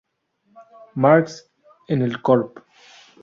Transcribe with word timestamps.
Marx, 0.95 1.51
en 1.87 2.01
el 2.01 2.23
“Corp. 2.23 2.57